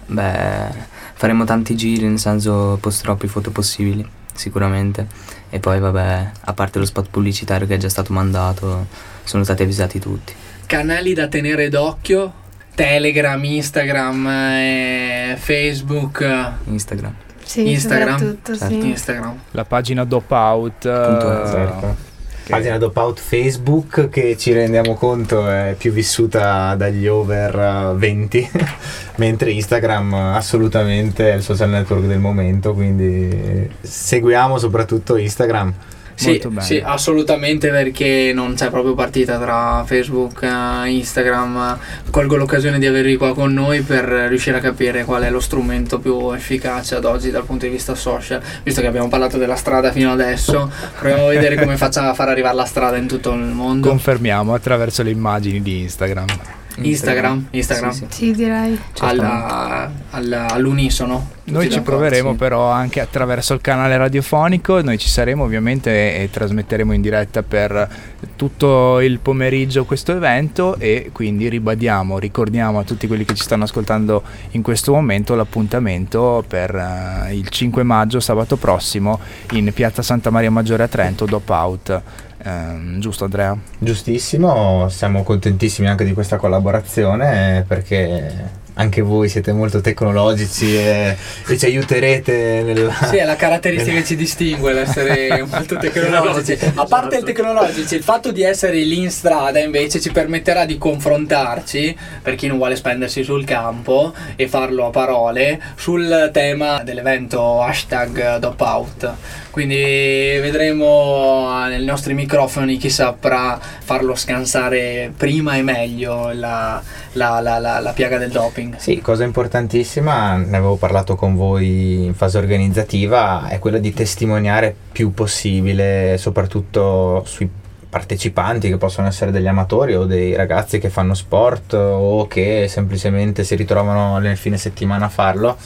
Beh, 0.07 0.69
faremo 1.13 1.43
tanti 1.43 1.75
giri, 1.75 2.07
nel 2.07 2.19
senso 2.19 2.77
posterò 2.81 3.15
più 3.15 3.27
foto 3.27 3.51
possibili, 3.51 4.07
sicuramente. 4.33 5.07
E 5.49 5.59
poi 5.59 5.79
vabbè, 5.79 6.31
a 6.45 6.53
parte 6.53 6.79
lo 6.79 6.85
spot 6.85 7.09
pubblicitario 7.09 7.67
che 7.67 7.75
è 7.75 7.77
già 7.77 7.89
stato 7.89 8.13
mandato, 8.13 8.87
sono 9.23 9.43
stati 9.43 9.63
avvisati 9.63 9.99
tutti. 9.99 10.33
canali 10.65 11.13
da 11.13 11.27
tenere 11.27 11.69
d'occhio 11.69 12.45
Telegram, 12.75 13.43
Instagram, 13.43 14.27
eh, 14.27 15.35
Facebook, 15.39 16.51
Instagram. 16.65 17.15
sì, 17.43 17.71
Instagram? 17.71 18.17
Certo. 18.19 18.53
sì. 18.55 18.87
Instagram. 18.89 19.39
La 19.51 19.65
pagina 19.65 20.03
Dopout. 20.03 20.81
Punto 20.81 21.47
Certo. 21.47 22.06
Che- 22.47 22.53
Pagina 22.53 22.77
Dopout 22.77 23.19
Facebook 23.19 24.09
che 24.09 24.37
ci 24.37 24.53
rendiamo 24.53 24.93
conto 24.95 25.47
è 25.49 25.75
più 25.77 25.91
vissuta 25.91 26.73
dagli 26.75 27.05
over 27.05 27.55
eh, 27.93 27.97
20, 27.97 28.49
mentre 29.17 29.51
Instagram 29.51 30.13
eh, 30.13 30.35
assolutamente 30.37 31.31
è 31.31 31.35
il 31.35 31.43
social 31.43 31.69
network 31.69 32.05
del 32.05 32.19
momento, 32.19 32.73
quindi 32.73 33.69
seguiamo 33.81 34.57
soprattutto 34.57 35.17
Instagram. 35.17 35.73
Sì, 36.17 36.41
sì, 36.61 36.81
assolutamente 36.83 37.69
perché 37.69 38.31
non 38.33 38.55
c'è 38.55 38.71
proprio 38.71 38.95
partita 38.95 39.37
tra 39.37 39.83
Facebook 39.85 40.41
e 40.41 40.89
Instagram. 40.89 41.77
Colgo 42.09 42.37
l'occasione 42.37 42.79
di 42.79 42.87
averli 42.87 43.15
qua 43.17 43.35
con 43.35 43.53
noi 43.53 43.81
per 43.81 44.03
riuscire 44.03 44.57
a 44.57 44.59
capire 44.59 45.05
qual 45.05 45.21
è 45.21 45.29
lo 45.29 45.39
strumento 45.39 45.99
più 45.99 46.31
efficace 46.31 46.95
ad 46.95 47.05
oggi 47.05 47.29
dal 47.29 47.45
punto 47.45 47.65
di 47.65 47.71
vista 47.71 47.93
social. 47.93 48.41
Visto 48.63 48.81
che 48.81 48.87
abbiamo 48.87 49.09
parlato 49.09 49.37
della 49.37 49.55
strada 49.55 49.91
fino 49.91 50.11
adesso, 50.11 50.71
proviamo 50.97 51.27
a 51.27 51.29
vedere 51.29 51.55
come 51.55 51.77
facciamo 51.77 52.09
a 52.09 52.15
far 52.15 52.29
arrivare 52.29 52.55
la 52.55 52.65
strada 52.65 52.97
in 52.97 53.07
tutto 53.07 53.33
il 53.33 53.39
mondo. 53.41 53.87
Confermiamo 53.87 54.55
attraverso 54.55 55.03
le 55.03 55.11
immagini 55.11 55.61
di 55.61 55.81
Instagram. 55.81 56.56
Instagram, 56.81 57.47
Instagram. 57.51 57.91
Sì, 57.91 57.97
sì. 57.97 58.05
Sì, 58.09 58.31
direi. 58.33 58.79
Alla- 58.99 59.91
alla- 60.11 60.47
all'unisono. 60.49 61.35
Noi 61.45 61.69
ci 61.69 61.79
proveremo 61.79 62.31
sì. 62.31 62.35
però 62.35 62.69
anche 62.69 62.99
attraverso 62.99 63.53
il 63.53 63.61
canale 63.61 63.95
radiofonico, 63.95 64.81
noi 64.81 64.97
ci 64.97 65.07
saremo 65.07 65.45
ovviamente 65.45 66.17
e, 66.17 66.23
e 66.23 66.29
trasmetteremo 66.29 66.91
in 66.91 66.99
diretta 67.01 67.41
per 67.41 67.87
tutto 68.35 68.99
il 68.99 69.19
pomeriggio 69.19 69.85
questo 69.85 70.11
evento 70.11 70.75
e 70.77 71.09
quindi 71.13 71.47
ribadiamo, 71.47 72.19
ricordiamo 72.19 72.79
a 72.79 72.83
tutti 72.83 73.07
quelli 73.07 73.23
che 73.23 73.33
ci 73.33 73.43
stanno 73.43 73.63
ascoltando 73.63 74.23
in 74.51 74.61
questo 74.61 74.91
momento 74.91 75.35
l'appuntamento 75.35 76.43
per 76.45 76.75
eh, 76.75 77.33
il 77.33 77.47
5 77.47 77.81
maggio, 77.83 78.19
sabato 78.19 78.57
prossimo, 78.57 79.17
in 79.53 79.71
piazza 79.73 80.01
Santa 80.01 80.29
Maria 80.29 80.51
Maggiore 80.51 80.83
a 80.83 80.87
Trento, 80.89 81.25
Dop 81.25 81.47
Out. 81.49 82.01
Ehm, 82.47 82.99
giusto 83.01 83.25
Andrea? 83.25 83.57
Giustissimo, 83.77 84.87
siamo 84.87 85.23
contentissimi 85.23 85.89
anche 85.89 86.05
di 86.05 86.13
questa 86.13 86.37
collaborazione 86.37 87.65
perché 87.67 88.65
anche 88.77 89.01
voi 89.01 89.27
siete 89.27 89.51
molto 89.51 89.81
tecnologici 89.81 90.75
e, 90.75 91.17
e 91.47 91.57
ci 91.57 91.65
aiuterete 91.65 92.61
nel... 92.63 92.93
Sì, 93.09 93.17
è 93.17 93.25
la 93.25 93.35
caratteristica 93.35 93.97
che 93.97 94.05
ci 94.05 94.15
distingue 94.15 94.71
l'essere 94.71 95.43
molto 95.49 95.77
tecnologici. 95.77 96.57
A 96.75 96.85
parte 96.85 97.17
il 97.17 97.23
tecnologici, 97.23 97.95
il 97.95 98.03
fatto 98.03 98.31
di 98.31 98.43
essere 98.43 98.77
lì 98.77 98.99
in 98.99 99.11
strada 99.11 99.59
invece 99.59 99.99
ci 99.99 100.11
permetterà 100.11 100.65
di 100.65 100.77
confrontarci, 100.77 101.97
per 102.21 102.35
chi 102.35 102.47
non 102.47 102.57
vuole 102.57 102.75
spendersi 102.75 103.23
sul 103.23 103.43
campo 103.45 104.13
e 104.35 104.47
farlo 104.47 104.85
a 104.85 104.89
parole, 104.91 105.59
sul 105.75 106.29
tema 106.31 106.83
dell'evento 106.83 107.61
hashtag 107.61 108.37
Dopout. 108.37 109.15
Quindi 109.61 110.37
vedremo 110.39 111.65
nei 111.67 111.83
nostri 111.83 112.13
microfoni 112.13 112.77
chi 112.77 112.91
saprà 112.91 113.59
farlo 113.59 114.13
scansare 114.13 115.11
prima 115.17 115.55
e 115.55 115.63
meglio 115.63 116.31
la, 116.31 116.79
la- 117.13 117.39
la- 117.39 117.57
la- 117.57 117.79
la 117.79 117.91
piaga 117.91 118.19
del 118.19 118.29
doping. 118.29 118.75
Sì, 118.77 119.01
cosa 119.01 119.23
importantissima, 119.23 120.35
ne 120.35 120.57
avevo 120.57 120.75
parlato 120.75 121.15
con 121.15 121.35
voi 121.35 122.03
in 122.05 122.13
fase 122.13 122.37
organizzativa, 122.37 123.47
è 123.47 123.57
quella 123.57 123.79
di 123.79 123.91
testimoniare 123.95 124.75
più 124.91 125.11
possibile, 125.15 126.17
soprattutto 126.19 127.23
sui 127.25 127.49
partecipanti 127.89 128.69
che 128.69 128.77
possono 128.77 129.07
essere 129.07 129.31
degli 129.31 129.47
amatori 129.47 129.95
o 129.95 130.03
dei 130.03 130.35
ragazzi 130.35 130.77
che 130.77 130.89
fanno 130.89 131.15
sport 131.15 131.73
o 131.73 132.27
che 132.27 132.67
semplicemente 132.69 133.43
si 133.43 133.55
ritrovano 133.55 134.19
nel 134.19 134.37
fine 134.37 134.57
settimana 134.57 135.05
a 135.05 135.09
farlo, 135.09 135.57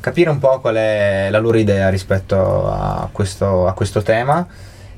capire 0.00 0.30
un 0.30 0.38
po' 0.38 0.60
qual 0.60 0.76
è 0.76 1.28
la 1.30 1.38
loro 1.38 1.58
idea 1.58 1.88
rispetto 1.88 2.70
a 2.70 3.08
questo, 3.10 3.66
a 3.66 3.72
questo 3.72 4.02
tema 4.02 4.46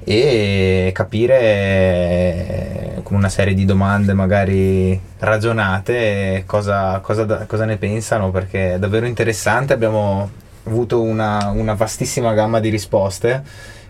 e 0.02 0.90
capire 0.94 3.00
con 3.02 3.16
una 3.16 3.28
serie 3.28 3.54
di 3.54 3.64
domande 3.64 4.14
magari 4.14 4.98
ragionate 5.18 6.44
cosa, 6.46 7.00
cosa 7.00 7.44
cosa 7.46 7.64
ne 7.64 7.76
pensano 7.76 8.30
perché 8.30 8.74
è 8.74 8.78
davvero 8.78 9.06
interessante. 9.06 9.72
Abbiamo 9.72 10.30
avuto 10.64 11.02
una, 11.02 11.50
una 11.54 11.74
vastissima 11.74 12.32
gamma 12.32 12.60
di 12.60 12.68
risposte 12.68 13.42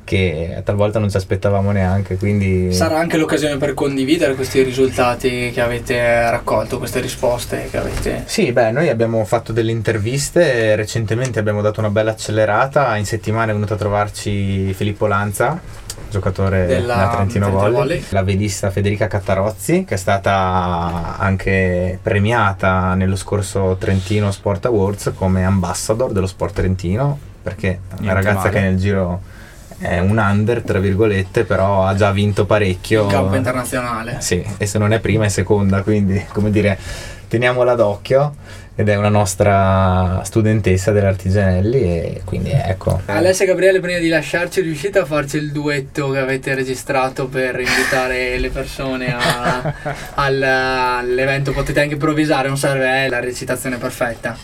che 0.04 0.60
talvolta 0.64 0.98
non 0.98 1.10
ci 1.10 1.16
aspettavamo 1.16 1.70
neanche 1.70 2.16
quindi 2.16 2.72
Sarà 2.72 2.98
anche 2.98 3.16
l'occasione 3.16 3.56
per 3.56 3.74
condividere 3.74 4.34
questi 4.34 4.62
risultati 4.62 5.50
che 5.52 5.60
avete 5.60 6.30
raccolto, 6.30 6.78
queste 6.78 7.00
risposte 7.00 7.68
che 7.70 7.78
avete. 7.78 8.22
Sì, 8.26 8.52
beh, 8.52 8.70
noi 8.70 8.88
abbiamo 8.88 9.24
fatto 9.24 9.52
delle 9.52 9.70
interviste, 9.70 10.76
recentemente 10.76 11.38
abbiamo 11.38 11.62
dato 11.62 11.80
una 11.80 11.90
bella 11.90 12.10
accelerata, 12.10 12.96
in 12.96 13.06
settimana 13.06 13.50
è 13.50 13.54
venuto 13.54 13.74
a 13.74 13.76
trovarci 13.76 14.72
Filippo 14.74 15.06
Lanza, 15.06 15.60
giocatore 16.10 16.66
Della 16.66 16.94
della 16.94 17.10
Trentino 17.14 17.50
Volley, 17.50 17.72
Volley. 17.72 18.04
la 18.10 18.22
velista 18.22 18.70
Federica 18.70 19.06
Cattarozzi, 19.06 19.84
che 19.84 19.94
è 19.94 19.98
stata 19.98 21.16
anche 21.18 21.98
premiata 22.02 22.94
nello 22.94 23.16
scorso 23.16 23.76
Trentino 23.78 24.30
Sport 24.30 24.66
Awards 24.66 25.12
come 25.14 25.44
ambassador 25.44 26.12
dello 26.12 26.26
sport 26.26 26.54
trentino, 26.54 27.18
perché 27.42 27.68
è 27.96 28.00
una 28.00 28.12
ragazza 28.12 28.48
male. 28.48 28.50
che 28.50 28.60
nel 28.60 28.76
giro 28.76 29.20
è 29.80 29.98
un 29.98 30.18
under, 30.18 30.62
tra 30.62 30.78
virgolette, 30.78 31.44
però 31.44 31.84
ha 31.84 31.94
già 31.94 32.12
vinto 32.12 32.44
parecchio. 32.44 33.02
In 33.04 33.08
campo 33.08 33.34
internazionale. 33.34 34.16
Sì, 34.20 34.44
e 34.58 34.66
se 34.66 34.78
non 34.78 34.92
è 34.92 35.00
prima 35.00 35.24
è 35.24 35.28
seconda, 35.28 35.82
quindi 35.82 36.24
come 36.32 36.50
dire, 36.50 36.78
teniamola 37.28 37.74
d'occhio. 37.74 38.34
ed 38.76 38.88
è 38.88 38.94
una 38.96 39.10
nostra 39.10 40.22
studentessa 40.24 40.90
dell'Artigianelli 40.90 41.82
e 41.82 42.22
quindi 42.24 42.50
ecco. 42.50 43.02
Alessia 43.06 43.44
e 43.44 43.48
Gabriele, 43.48 43.78
prima 43.80 43.98
di 43.98 44.08
lasciarci, 44.08 44.62
riuscite 44.62 44.98
a 45.00 45.04
farci 45.04 45.36
il 45.36 45.52
duetto 45.52 46.10
che 46.10 46.18
avete 46.18 46.54
registrato 46.54 47.26
per 47.26 47.60
invitare 47.60 48.38
le 48.38 48.48
persone 48.48 49.14
a- 49.14 49.74
al- 50.14 50.42
all'evento? 50.42 51.52
Potete 51.52 51.80
anche 51.80 51.94
improvvisare, 51.94 52.48
non 52.48 52.56
serve 52.56 53.04
eh, 53.04 53.08
la 53.10 53.20
recitazione 53.20 53.76
perfetta. 53.76 54.34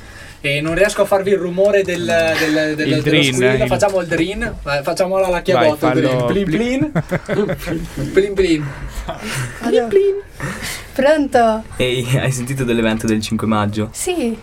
E 0.46 0.60
non 0.60 0.76
riesco 0.76 1.02
a 1.02 1.04
farvi 1.04 1.30
il 1.30 1.38
rumore 1.38 1.82
del, 1.82 2.04
del, 2.04 2.76
del, 2.76 2.86
Il 2.88 3.02
dello 3.02 3.02
drin, 3.02 3.34
squillo, 3.34 3.64
il- 3.64 3.66
facciamo 3.66 4.00
il 4.00 4.06
drin, 4.06 4.54
Vai, 4.62 4.80
facciamola 4.84 5.28
la 5.28 5.42
chiavotto. 5.42 5.90
Plin 5.90 6.44
plin, 6.44 6.92
plin 8.12 8.32
plin. 8.34 8.64
Plin 9.60 9.88
plin. 9.88 10.14
Pronto? 10.92 11.64
Ehi, 11.76 12.16
hai 12.16 12.30
sentito 12.30 12.62
dell'evento 12.62 13.08
del 13.08 13.20
5 13.20 13.44
maggio? 13.46 13.88
Sì. 13.92 14.38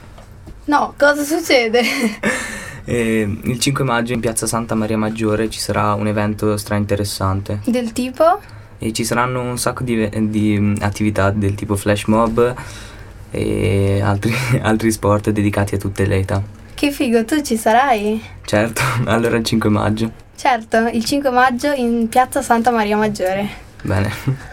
No, 0.65 0.93
cosa 0.97 1.23
succede? 1.23 1.81
Eh, 2.85 3.37
il 3.43 3.59
5 3.61 3.85
maggio 3.85 4.11
in 4.11 4.19
piazza 4.19 4.45
Santa 4.45 4.75
Maria 4.75 4.97
Maggiore 4.97 5.49
ci 5.49 5.57
sarà 5.61 5.93
un 5.93 6.05
evento 6.07 6.57
stra 6.57 6.75
interessante 6.75 7.61
Del 7.63 7.93
tipo? 7.93 8.41
e 8.77 8.91
ci 8.91 9.05
saranno 9.05 9.39
un 9.39 9.57
sacco 9.57 9.83
di, 9.85 10.09
di, 10.29 10.75
attività 10.81 11.29
del 11.31 11.55
tipo 11.55 11.77
flash 11.77 12.03
mob 12.07 12.53
e 13.33 13.99
altri, 14.01 14.33
altri 14.61 14.91
sport 14.91 15.31
dedicati 15.31 15.75
a 15.75 15.77
tutte 15.77 16.05
le 16.05 16.17
età. 16.17 16.41
Che 16.73 16.91
figo, 16.91 17.25
tu 17.25 17.41
ci 17.41 17.57
sarai? 17.57 18.21
Certo, 18.45 18.81
allora 19.05 19.37
il 19.37 19.43
5 19.43 19.69
maggio. 19.69 20.11
Certo, 20.35 20.87
il 20.91 21.03
5 21.03 21.29
maggio 21.31 21.71
in 21.71 22.07
piazza 22.09 22.41
Santa 22.41 22.71
Maria 22.71 22.97
Maggiore. 22.97 23.71
Bene. 23.85 24.09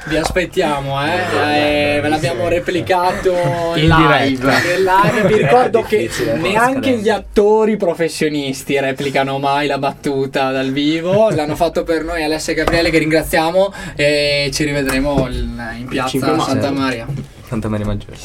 Vi 0.06 0.16
aspettiamo, 0.16 1.00
eh? 1.04 1.96
Eh, 1.96 2.00
ve 2.00 2.08
l'abbiamo 2.08 2.48
replicato 2.48 3.32
In 3.76 3.86
live. 3.86 4.44
live. 4.78 5.28
Vi 5.28 5.36
ricordo 5.36 5.82
che 5.82 6.10
neanche 6.34 6.96
gli 6.98 7.08
attori 7.08 7.76
professionisti 7.76 8.78
replicano 8.80 9.38
mai 9.38 9.68
la 9.68 9.78
battuta 9.78 10.50
dal 10.50 10.72
vivo. 10.72 11.30
L'hanno 11.34 11.54
fatto 11.54 11.84
per 11.84 12.02
noi 12.02 12.24
Alessia 12.24 12.54
e 12.54 12.56
Gabriele 12.56 12.90
che 12.90 12.98
ringraziamo 12.98 13.72
e 13.94 14.50
ci 14.52 14.64
rivedremo 14.64 15.28
in 15.28 15.86
piazza 15.88 16.08
5 16.08 16.30
maggio. 16.32 16.42
Santa 16.42 16.70
Maria. 16.72 17.06
Santa 17.50 17.68
Maria 17.68 17.84
Maggiore. 17.84 18.16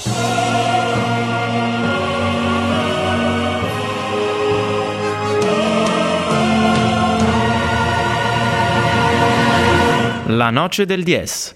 La 10.27 10.51
noce 10.51 10.85
del 10.85 11.03
10. 11.03 11.53